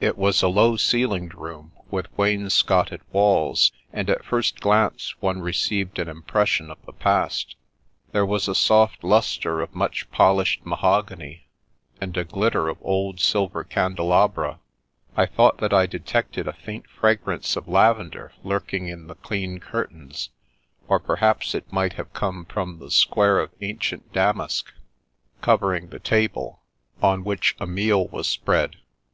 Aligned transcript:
It 0.00 0.16
was 0.16 0.40
a 0.42 0.48
low 0.48 0.78
ceilinged 0.78 1.34
room 1.34 1.72
with 1.90 2.08
wainscoted 2.16 3.02
walls, 3.12 3.72
and 3.92 4.08
at 4.08 4.24
first 4.24 4.58
glance 4.58 5.14
one 5.20 5.42
received 5.42 5.98
an 5.98 6.08
impression 6.08 6.70
of 6.70 6.78
the 6.86 6.94
past. 6.94 7.56
There 8.12 8.24
was 8.24 8.48
a 8.48 8.54
soft 8.54 9.04
lustre 9.04 9.60
of 9.60 9.74
much 9.74 10.10
pol 10.10 10.36
ished 10.38 10.60
mahogany, 10.64 11.48
and 12.00 12.16
a 12.16 12.24
glitter 12.24 12.68
of 12.70 12.78
old 12.80 13.20
silver 13.20 13.64
cande 13.64 13.98
labra; 13.98 14.60
I 15.14 15.26
thought 15.26 15.58
that 15.58 15.74
I 15.74 15.84
detected 15.84 16.48
a 16.48 16.54
faint 16.54 16.86
fragrance 16.88 17.54
of 17.54 17.68
lavender 17.68 18.32
lurking 18.42 18.88
in 18.88 19.08
the 19.08 19.14
clean 19.14 19.60
curtains, 19.60 20.30
or 20.88 20.98
perhaps 20.98 21.54
it 21.54 21.70
might 21.70 21.92
have 22.00 22.14
come 22.14 22.46
from 22.46 22.78
the 22.78 22.90
square 22.90 23.38
of 23.38 23.50
ancient 23.60 24.10
damask 24.14 24.72
covering 25.42 25.90
th» 25.90 26.02
table, 26.02 26.62
on 27.02 27.24
which 27.24 27.54
a 27.60 27.66
meal 27.66 28.08
was 28.08 28.26
spread. 28.26 28.76